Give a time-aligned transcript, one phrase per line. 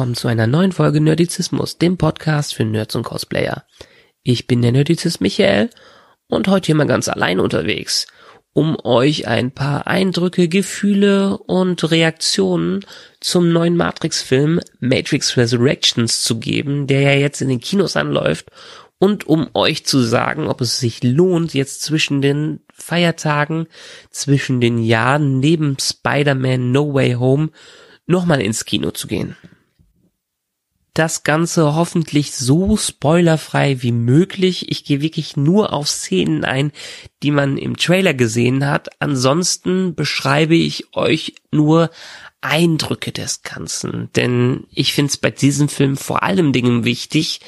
[0.00, 3.66] Willkommen zu einer neuen Folge Nerdizismus, dem Podcast für Nerds und Cosplayer.
[4.22, 5.68] Ich bin der Nerdizist Michael
[6.26, 8.06] und heute hier mal ganz allein unterwegs,
[8.54, 12.80] um euch ein paar Eindrücke, Gefühle und Reaktionen
[13.20, 18.50] zum neuen Matrix-Film Matrix Resurrections zu geben, der ja jetzt in den Kinos anläuft
[18.98, 23.66] und um euch zu sagen, ob es sich lohnt, jetzt zwischen den Feiertagen,
[24.08, 27.50] zwischen den Jahren neben Spider-Man No Way Home
[28.06, 29.36] nochmal ins Kino zu gehen
[31.00, 34.70] das Ganze hoffentlich so spoilerfrei wie möglich.
[34.70, 36.72] Ich gehe wirklich nur auf Szenen ein,
[37.22, 38.90] die man im Trailer gesehen hat.
[39.00, 41.90] Ansonsten beschreibe ich euch nur
[42.42, 44.10] Eindrücke des Ganzen.
[44.14, 47.40] Denn ich finde es bei diesem Film vor allem Dingen wichtig,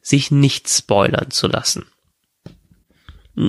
[0.00, 1.86] sich nicht spoilern zu lassen.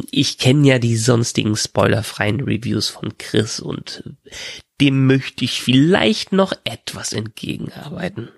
[0.09, 4.03] Ich kenne ja die sonstigen spoilerfreien Reviews von Chris und
[4.81, 8.29] dem möchte ich vielleicht noch etwas entgegenarbeiten.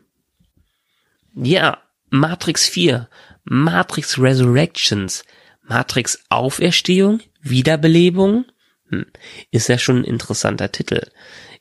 [1.35, 1.79] Ja,
[2.11, 3.09] Matrix 4,
[3.43, 5.23] Matrix Resurrections,
[5.63, 8.45] Matrix Auferstehung, Wiederbelebung,
[8.89, 9.05] hm,
[9.51, 11.01] ist ja schon ein interessanter Titel.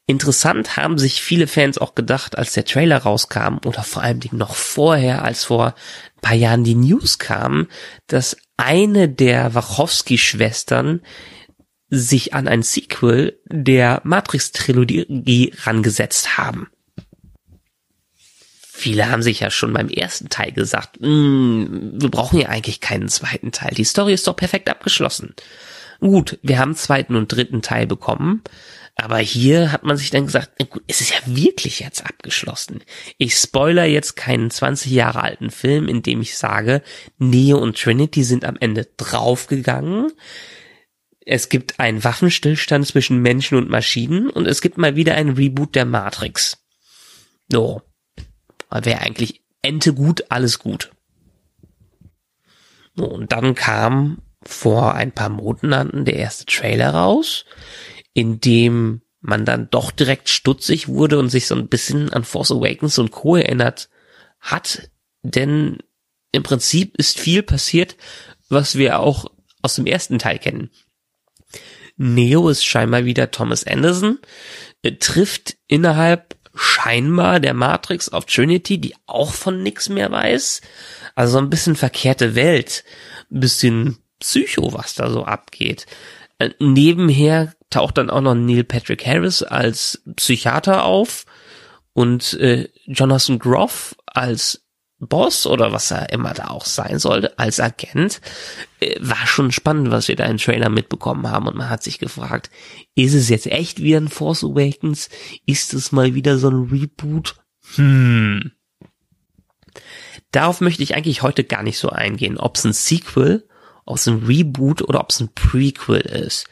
[0.06, 4.54] Interessant haben sich viele Fans auch gedacht, als der Trailer rauskam oder vor allem noch
[4.54, 7.68] vorher, als vor ein paar Jahren die News kamen,
[8.06, 11.00] dass eine der Wachowski-Schwestern
[11.88, 16.68] sich an ein Sequel der Matrix-Trilogie rangesetzt haben
[18.76, 23.08] viele haben sich ja schon beim ersten Teil gesagt, mm, wir brauchen ja eigentlich keinen
[23.08, 23.72] zweiten Teil.
[23.72, 25.34] Die Story ist doch perfekt abgeschlossen.
[26.00, 28.42] Gut, wir haben zweiten und dritten Teil bekommen,
[28.96, 30.50] aber hier hat man sich dann gesagt,
[30.88, 32.82] es ist ja wirklich jetzt abgeschlossen.
[33.16, 36.82] Ich spoiler jetzt keinen 20 Jahre alten Film, in dem ich sage,
[37.16, 40.10] Neo und Trinity sind am Ende draufgegangen.
[41.24, 45.76] Es gibt einen Waffenstillstand zwischen Menschen und Maschinen und es gibt mal wieder ein Reboot
[45.76, 46.58] der Matrix.
[47.48, 47.82] So,
[48.82, 50.90] wäre eigentlich Ente gut, alles gut.
[52.96, 57.44] Und dann kam vor ein paar Monaten der erste Trailer raus,
[58.12, 62.52] in dem man dann doch direkt stutzig wurde und sich so ein bisschen an Force
[62.52, 63.36] Awakens und Co.
[63.36, 63.88] erinnert
[64.38, 64.90] hat,
[65.22, 65.78] denn
[66.30, 67.96] im Prinzip ist viel passiert,
[68.50, 69.26] was wir auch
[69.62, 70.70] aus dem ersten Teil kennen.
[71.96, 74.18] Neo ist scheinbar wieder Thomas Anderson,
[75.00, 80.60] trifft innerhalb scheinbar der Matrix auf Trinity, die auch von nix mehr weiß.
[81.14, 82.84] Also so ein bisschen verkehrte Welt,
[83.30, 85.86] ein bisschen Psycho, was da so abgeht.
[86.38, 91.26] Äh, nebenher taucht dann auch noch Neil Patrick Harris als Psychiater auf
[91.92, 94.63] und äh, Jonathan Groff als
[94.98, 98.20] Boss oder was er immer da auch sein sollte, als Agent,
[98.80, 101.48] äh, war schon spannend, was wir da im Trailer mitbekommen haben.
[101.48, 102.50] Und man hat sich gefragt,
[102.94, 105.08] ist es jetzt echt wie ein Force Awakens?
[105.46, 107.36] Ist es mal wieder so ein Reboot?
[107.74, 108.52] Hm.
[110.30, 113.48] Darauf möchte ich eigentlich heute gar nicht so eingehen, ob es ein Sequel,
[113.84, 116.46] ob es ein Reboot oder ob es ein Prequel ist.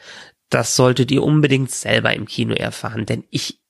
[0.49, 3.62] Das solltet ihr unbedingt selber im Kino erfahren, denn ich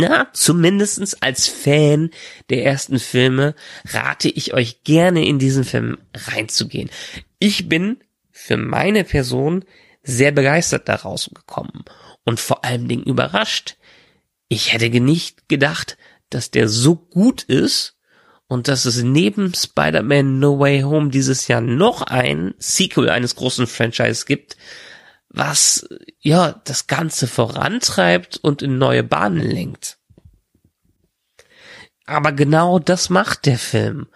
[0.00, 2.10] na, zumindestens als Fan
[2.48, 3.54] der ersten Filme
[3.86, 6.90] rate ich euch gerne in diesen Film reinzugehen.
[7.38, 7.98] Ich bin
[8.30, 9.64] für meine Person
[10.02, 11.84] sehr begeistert daraus gekommen
[12.24, 13.76] und vor allen Dingen überrascht.
[14.48, 15.96] Ich hätte nicht gedacht,
[16.30, 17.96] dass der so gut ist
[18.48, 23.66] und dass es neben Spider-Man No Way Home dieses Jahr noch ein Sequel eines großen
[23.66, 24.56] Franchises gibt,
[25.30, 29.98] was ja das Ganze vorantreibt und in neue Bahnen lenkt.
[32.04, 34.08] Aber genau das macht der Film.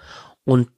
[0.45, 0.69] Und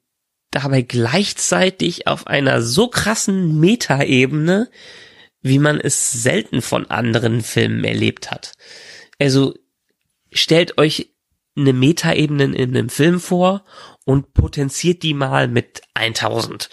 [0.50, 4.70] dabei gleichzeitig auf einer so krassen Metaebene,
[5.40, 8.52] wie man es selten von anderen Filmen erlebt hat.
[9.18, 9.54] Also
[10.30, 11.14] stellt euch
[11.56, 13.64] eine Metaebene in einem Film vor
[14.04, 16.68] und potenziert die mal mit 1000.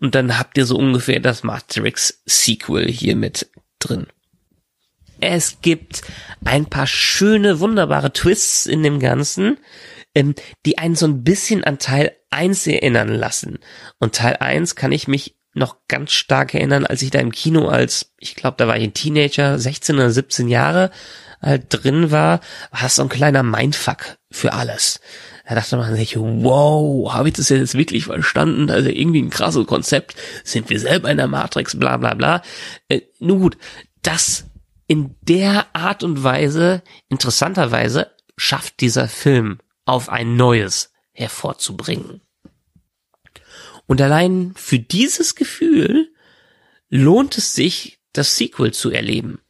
[0.00, 4.06] Und dann habt ihr so ungefähr das Matrix Sequel hier mit drin.
[5.20, 6.02] Es gibt
[6.44, 9.58] ein paar schöne, wunderbare Twists in dem Ganzen,
[10.14, 10.34] ähm,
[10.66, 13.58] die einen so ein bisschen an Teil 1 erinnern lassen.
[13.98, 17.68] Und Teil 1 kann ich mich noch ganz stark erinnern, als ich da im Kino
[17.68, 20.90] als, ich glaube, da war ich ein Teenager, 16 oder 17 Jahre
[21.40, 22.40] halt drin war,
[22.70, 25.00] war so ein kleiner Mindfuck für alles.
[25.48, 28.70] Da dachte man sich, wow, habe ich das jetzt wirklich verstanden?
[28.70, 30.16] Also irgendwie ein krasses Konzept.
[30.42, 32.42] Sind wir selber in der Matrix, bla bla bla.
[32.88, 33.56] Äh, nun gut,
[34.02, 34.46] das
[34.88, 42.20] in der Art und Weise, interessanterweise, schafft dieser Film auf ein neues hervorzubringen.
[43.86, 46.12] Und allein für dieses Gefühl
[46.88, 49.40] lohnt es sich, das Sequel zu erleben.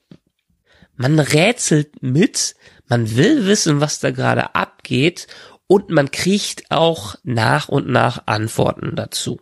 [0.97, 2.55] Man rätselt mit,
[2.89, 5.27] man will wissen, was da gerade abgeht
[5.67, 9.41] und man kriegt auch nach und nach Antworten dazu.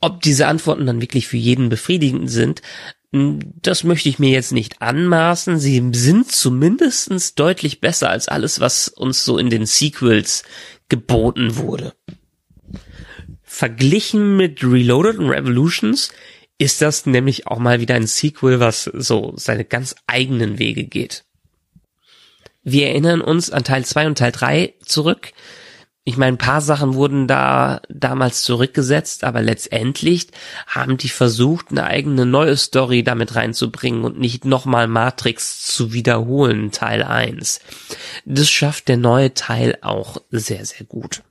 [0.00, 2.62] Ob diese Antworten dann wirklich für jeden befriedigend sind,
[3.10, 5.58] das möchte ich mir jetzt nicht anmaßen.
[5.58, 10.44] Sie sind zumindestens deutlich besser als alles, was uns so in den Sequels
[10.88, 11.94] geboten wurde.
[13.42, 16.10] Verglichen mit Reloaded und Revolutions
[16.58, 21.24] ist das nämlich auch mal wieder ein Sequel, was so seine ganz eigenen Wege geht.
[22.64, 25.32] Wir erinnern uns an Teil 2 und Teil 3 zurück.
[26.04, 30.28] Ich meine, ein paar Sachen wurden da damals zurückgesetzt, aber letztendlich
[30.66, 36.72] haben die versucht, eine eigene neue Story damit reinzubringen und nicht nochmal Matrix zu wiederholen,
[36.72, 37.60] Teil 1.
[38.24, 41.22] Das schafft der neue Teil auch sehr, sehr gut.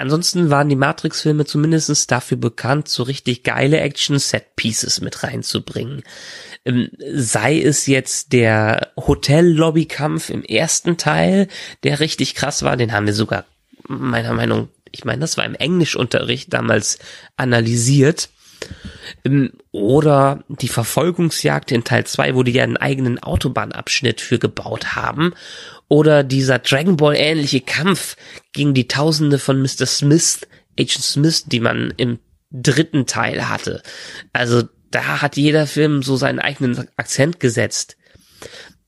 [0.00, 6.02] Ansonsten waren die Matrix-Filme zumindest dafür bekannt, so richtig geile Action-Set-Pieces mit reinzubringen.
[6.64, 11.48] Ähm, sei es jetzt der Hotel-Lobby-Kampf im ersten Teil,
[11.82, 13.44] der richtig krass war, den haben wir sogar
[13.86, 16.98] meiner Meinung, ich meine, das war im Englischunterricht damals
[17.36, 18.28] analysiert.
[19.24, 24.94] Ähm, oder die Verfolgungsjagd in Teil 2, wo die ja einen eigenen Autobahnabschnitt für gebaut
[24.94, 25.34] haben
[25.88, 28.16] oder dieser Dragon Ball ähnliche Kampf
[28.52, 29.86] gegen die Tausende von Mr.
[29.86, 30.46] Smith,
[30.78, 32.18] Agent Smith, die man im
[32.52, 33.82] dritten Teil hatte.
[34.32, 37.96] Also da hat jeder Film so seinen eigenen Akzent gesetzt.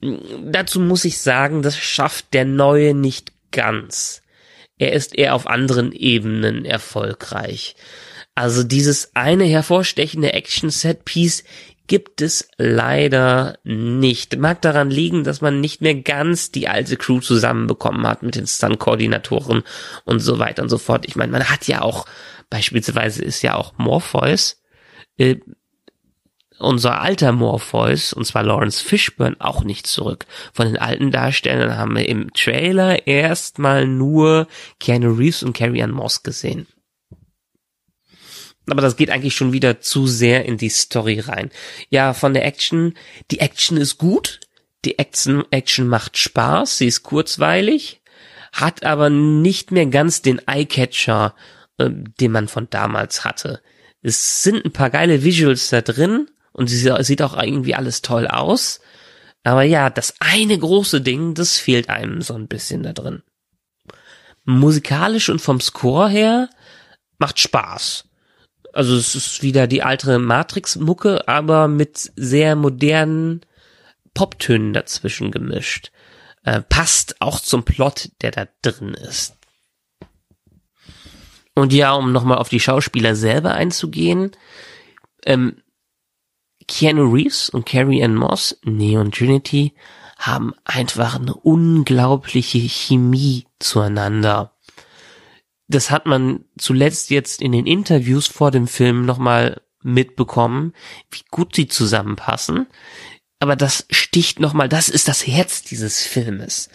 [0.00, 4.22] Dazu muss ich sagen, das schafft der neue nicht ganz.
[4.78, 7.76] Er ist eher auf anderen Ebenen erfolgreich.
[8.34, 11.44] Also dieses eine hervorstechende Action-Set-Piece
[11.86, 14.38] gibt es leider nicht.
[14.38, 18.46] Mag daran liegen, dass man nicht mehr ganz die alte Crew zusammenbekommen hat mit den
[18.46, 19.62] Stunt-Koordinatoren
[20.04, 21.04] und so weiter und so fort.
[21.06, 22.06] Ich meine, man hat ja auch,
[22.48, 24.62] beispielsweise ist ja auch Morpheus,
[25.18, 25.36] äh,
[26.58, 30.26] unser alter Morpheus, und zwar Lawrence Fishburne, auch nicht zurück.
[30.54, 34.46] Von den alten Darstellern haben wir im Trailer erstmal nur
[34.78, 36.68] Keanu Reeves und Carrie Ann Moss gesehen
[38.68, 41.50] aber das geht eigentlich schon wieder zu sehr in die Story rein.
[41.90, 42.94] Ja, von der Action,
[43.30, 44.40] die Action ist gut,
[44.84, 48.02] die Action, Action macht Spaß, sie ist kurzweilig,
[48.52, 51.34] hat aber nicht mehr ganz den Eyecatcher,
[51.78, 53.60] äh, den man von damals hatte.
[54.02, 58.26] Es sind ein paar geile Visuals da drin und sie sieht auch irgendwie alles toll
[58.26, 58.80] aus.
[59.44, 63.22] Aber ja, das eine große Ding, das fehlt einem so ein bisschen da drin.
[64.44, 66.48] Musikalisch und vom Score her
[67.18, 68.04] macht Spaß
[68.72, 73.42] also es ist wieder die alte Matrix-Mucke, aber mit sehr modernen
[74.14, 75.92] Poptönen dazwischen gemischt.
[76.44, 79.36] Äh, passt auch zum Plot, der da drin ist.
[81.54, 84.32] Und ja, um nochmal auf die Schauspieler selber einzugehen,
[85.26, 85.56] ähm,
[86.66, 89.74] Keanu Reeves und Carrie Ann Moss, Neon Trinity,
[90.16, 94.51] haben einfach eine unglaubliche Chemie zueinander
[95.74, 100.72] das hat man zuletzt jetzt in den Interviews vor dem Film nochmal mitbekommen,
[101.10, 102.66] wie gut sie zusammenpassen.
[103.40, 106.68] Aber das sticht nochmal, das ist das Herz dieses Filmes.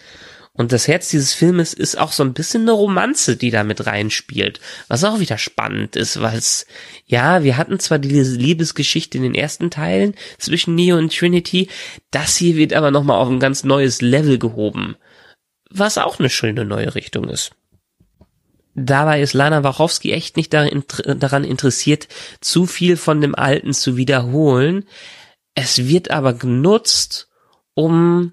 [0.58, 3.86] Und das Herz dieses Filmes ist auch so ein bisschen eine Romanze, die da mit
[3.86, 4.58] reinspielt.
[4.88, 6.66] Was auch wieder spannend ist, weil es,
[7.06, 11.68] ja, wir hatten zwar diese Liebesgeschichte in den ersten Teilen zwischen Neo und Trinity,
[12.10, 14.96] das hier wird aber nochmal auf ein ganz neues Level gehoben.
[15.70, 17.52] Was auch eine schöne neue Richtung ist.
[18.78, 22.08] Dabei ist Lana Wachowski echt nicht daran interessiert,
[22.40, 24.84] zu viel von dem Alten zu wiederholen.
[25.54, 27.28] Es wird aber genutzt,
[27.74, 28.32] um,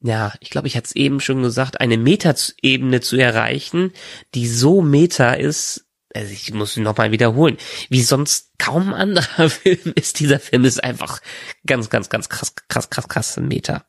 [0.00, 3.92] ja, ich glaube, ich hatte es eben schon gesagt, eine Meta-Ebene zu erreichen,
[4.34, 7.58] die so meta ist, also ich muss nochmal wiederholen,
[7.90, 10.20] wie sonst kaum anderer Film ist.
[10.20, 11.20] Dieser Film ist einfach
[11.66, 13.84] ganz, ganz, ganz krass, krass, krass, krass Meta.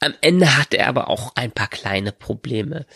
[0.00, 2.86] Am Ende hat er aber auch ein paar kleine Probleme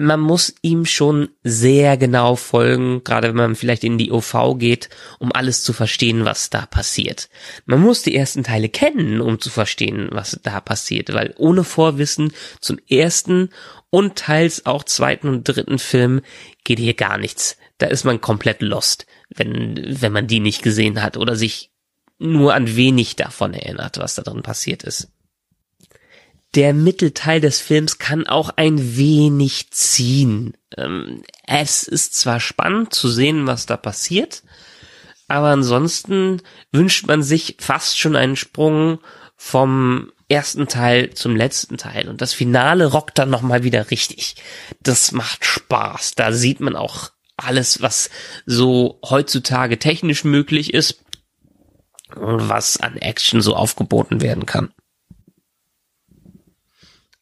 [0.00, 4.88] man muss ihm schon sehr genau folgen, gerade wenn man vielleicht in die OV geht,
[5.18, 7.28] um alles zu verstehen, was da passiert.
[7.66, 12.32] Man muss die ersten Teile kennen, um zu verstehen, was da passiert, weil ohne Vorwissen
[12.60, 13.50] zum ersten
[13.90, 16.22] und teils auch zweiten und dritten Film
[16.64, 17.58] geht hier gar nichts.
[17.76, 21.72] Da ist man komplett lost, wenn, wenn man die nicht gesehen hat oder sich
[22.18, 25.10] nur an wenig davon erinnert, was da drin passiert ist
[26.54, 30.54] der Mittelteil des Films kann auch ein wenig ziehen.
[30.76, 34.42] Ähm, es ist zwar spannend zu sehen, was da passiert,
[35.28, 36.42] aber ansonsten
[36.72, 38.98] wünscht man sich fast schon einen Sprung
[39.36, 44.36] vom ersten Teil zum letzten Teil und das Finale rockt dann nochmal wieder richtig.
[44.80, 46.14] Das macht Spaß.
[46.14, 48.10] Da sieht man auch alles, was
[48.44, 51.04] so heutzutage technisch möglich ist
[52.14, 54.72] und was an Action so aufgeboten werden kann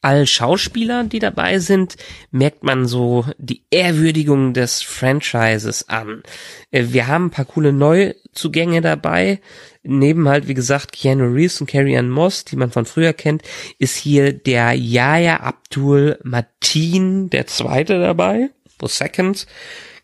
[0.00, 1.96] allen Schauspielern, die dabei sind,
[2.30, 6.22] merkt man so die Ehrwürdigung des Franchises an.
[6.70, 9.40] Äh, wir haben ein paar coole Neuzugänge dabei.
[9.82, 13.42] Neben halt, wie gesagt, Keanu Reeves und Carrie Ann Moss, die man von früher kennt,
[13.78, 18.50] ist hier der Yaya Abdul Mateen, der Zweite dabei,
[18.80, 19.46] the Second,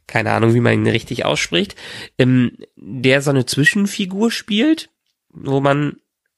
[0.07, 1.77] keine Ahnung, wie man ihn richtig ausspricht,
[2.19, 4.91] ähm, der so eine Zwischenfigur spielt,
[5.31, 5.97] wo man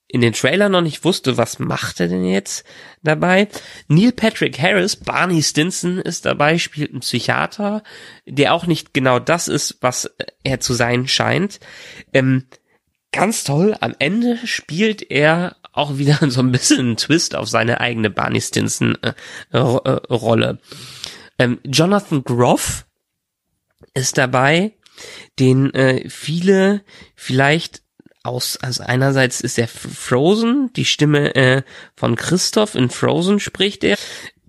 [0.08, 2.64] in den Trailer noch nicht wusste, was macht er denn jetzt
[3.02, 3.48] dabei.
[3.88, 7.82] Neil Patrick Harris, Barney Stinson ist dabei, spielt einen Psychiater,
[8.24, 10.10] der auch nicht genau das ist, was
[10.44, 11.58] er zu sein scheint.
[12.12, 12.46] Ähm,
[13.10, 17.80] ganz toll, am Ende spielt er auch wieder so ein bisschen einen Twist auf seine
[17.80, 19.12] eigene Barney Stinson äh,
[19.52, 20.60] äh, Rolle.
[21.38, 22.86] Ähm, Jonathan Groff
[23.92, 24.72] ist dabei,
[25.38, 26.82] den äh, viele
[27.14, 27.82] vielleicht
[28.26, 31.62] aus, also einerseits ist er Frozen, die Stimme äh,
[31.94, 33.96] von Christoph in Frozen spricht er.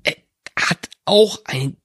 [0.04, 0.16] Er
[0.58, 1.76] hat auch eine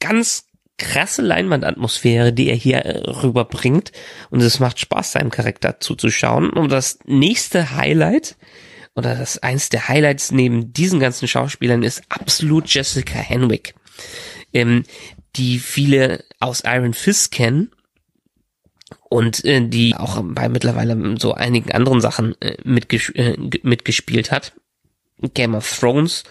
[0.00, 0.44] ganz
[0.78, 3.92] krasse Leinwandatmosphäre, die er hier äh, rüberbringt.
[4.30, 6.50] Und es macht Spaß, seinem Charakter zuzuschauen.
[6.50, 8.36] Und das nächste Highlight,
[8.94, 13.74] oder das eins der Highlights neben diesen ganzen Schauspielern ist absolut Jessica Henwick,
[14.52, 14.84] ähm,
[15.36, 17.72] die viele aus Iron Fist kennen
[19.08, 24.52] und äh, die auch bei mittlerweile so einigen anderen Sachen äh, mitges äh, mitgespielt hat.
[25.34, 26.24] Game of Thrones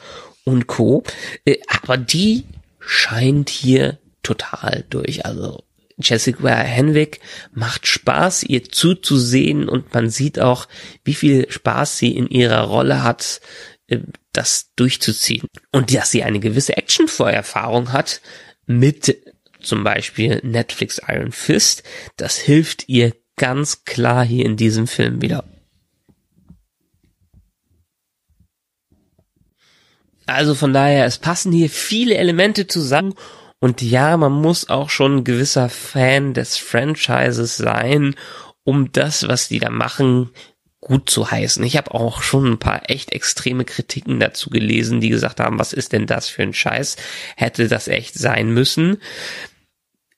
[0.43, 1.03] und Co.
[1.46, 2.46] Äh, aber die
[2.79, 5.25] scheint hier total durch.
[5.25, 5.63] Also
[6.00, 7.19] Jessica Henwick
[7.51, 10.67] macht Spaß, ihr zuzusehen und man sieht auch,
[11.03, 13.41] wie viel Spaß sie in ihrer Rolle hat,
[13.88, 14.00] äh,
[14.31, 15.48] das durchzuziehen.
[15.72, 18.22] Und dass sie eine gewisse Action-Vorerfahrung hat
[18.67, 19.17] mit
[19.67, 21.83] zum Beispiel Netflix Iron Fist,
[22.15, 25.43] das hilft ihr ganz klar hier in diesem Film wieder.
[30.25, 33.13] Also von daher, es passen hier viele Elemente zusammen
[33.59, 38.15] und ja, man muss auch schon ein gewisser Fan des Franchises sein,
[38.63, 40.31] um das, was die da machen,
[40.81, 41.63] gut zu heißen.
[41.63, 45.74] Ich habe auch schon ein paar echt extreme Kritiken dazu gelesen, die gesagt haben, was
[45.74, 46.97] ist denn das für ein Scheiß?
[47.36, 48.97] Hätte das echt sein müssen?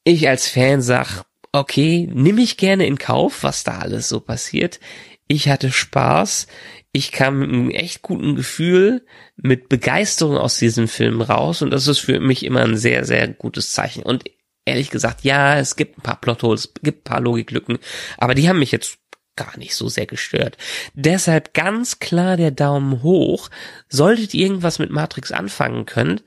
[0.09, 4.79] Ich als Fan sag, okay, nimm ich gerne in Kauf, was da alles so passiert.
[5.27, 6.47] Ich hatte Spaß.
[6.91, 11.87] Ich kam mit einem echt guten Gefühl, mit Begeisterung aus diesem Film raus und das
[11.87, 14.01] ist für mich immer ein sehr, sehr gutes Zeichen.
[14.01, 14.23] Und
[14.65, 17.77] ehrlich gesagt, ja, es gibt ein paar Plotholes, es gibt ein paar Logiklücken,
[18.17, 18.97] aber die haben mich jetzt
[19.35, 20.57] gar nicht so sehr gestört.
[20.95, 23.49] Deshalb ganz klar der Daumen hoch.
[23.87, 26.19] Solltet ihr irgendwas mit Matrix anfangen können,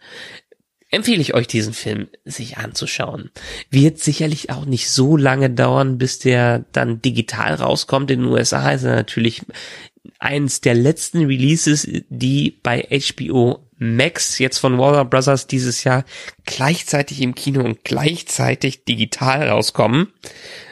[0.92, 3.30] empfehle ich euch diesen Film sich anzuschauen.
[3.70, 8.10] Wird sicherlich auch nicht so lange dauern, bis der dann digital rauskommt.
[8.10, 9.42] In den USA ist er natürlich
[10.18, 16.04] eins der letzten Releases, die bei HBO Max jetzt von Warner Brothers dieses Jahr
[16.44, 20.12] gleichzeitig im Kino und gleichzeitig digital rauskommen.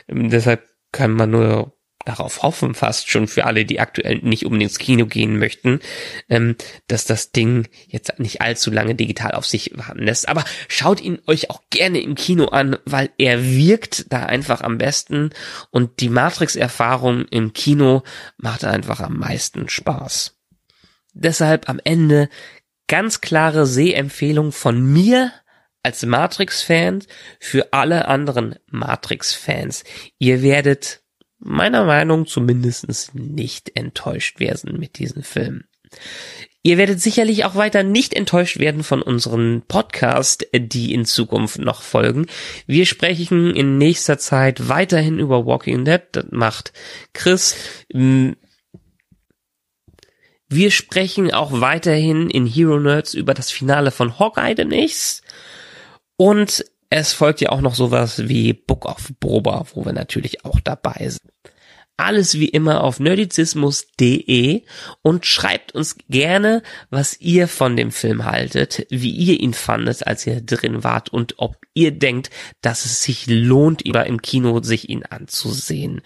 [0.07, 1.73] Ähm, deshalb kann man nur
[2.11, 5.81] darauf hoffen, fast schon für alle, die aktuell nicht unbedingt ins Kino gehen möchten,
[6.29, 6.57] ähm,
[6.89, 10.29] dass das Ding jetzt nicht allzu lange digital auf sich warten lässt.
[10.29, 14.79] Aber schaut ihn euch auch gerne im Kino an, weil er wirkt da einfach am
[14.79, 15.31] besten
[15.71, 18.03] und die Matrix-Erfahrung im Kino
[18.37, 20.37] macht einfach am meisten Spaß.
[21.13, 22.29] Deshalb am Ende
[22.89, 25.33] ganz klare Sehempfehlung von mir
[25.83, 27.05] als Matrix-Fan
[27.39, 29.85] für alle anderen Matrix-Fans.
[30.19, 31.00] Ihr werdet
[31.41, 35.65] meiner Meinung zumindest nicht enttäuscht werden mit diesem Film.
[36.63, 41.81] Ihr werdet sicherlich auch weiter nicht enttäuscht werden von unseren Podcast, die in Zukunft noch
[41.81, 42.27] folgen.
[42.67, 46.03] Wir sprechen in nächster Zeit weiterhin über Walking Dead.
[46.13, 46.75] Das macht
[47.15, 47.57] Chris.
[50.53, 55.23] Wir sprechen auch weiterhin in Hero Nerds über das Finale von Hawkeye demnächst.
[56.17, 60.61] Und es folgt ja auch noch sowas wie Book of Boba, wo wir natürlich auch
[60.61, 61.31] dabei sind
[62.01, 64.63] alles wie immer auf nerdizismus.de
[65.03, 70.27] und schreibt uns gerne, was ihr von dem Film haltet, wie ihr ihn fandet, als
[70.27, 72.31] ihr drin wart und ob ihr denkt,
[72.63, 76.01] dass es sich lohnt, über im Kino sich ihn anzusehen.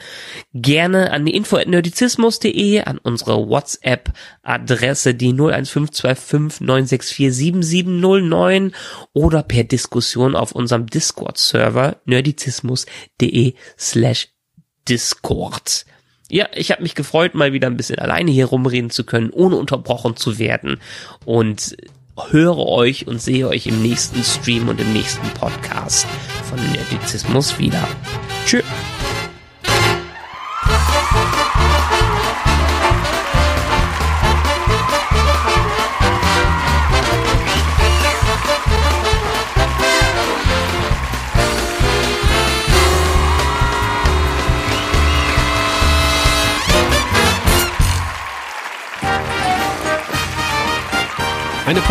[0.53, 8.75] Gerne an die info at nerdizismus.de, an unsere WhatsApp-Adresse, die 01525 964 7709
[9.13, 14.34] oder per Diskussion auf unserem Discord-Server nerdizismus.de slash
[14.89, 15.87] Discord.
[16.31, 19.57] Ja, ich habe mich gefreut, mal wieder ein bisschen alleine hier rumreden zu können, ohne
[19.57, 20.81] unterbrochen zu werden
[21.25, 21.77] und
[22.31, 26.07] höre euch und sehe euch im nächsten Stream und im nächsten Podcast
[26.49, 27.87] von Nerdizismus wieder.
[28.47, 28.65] Tschüss.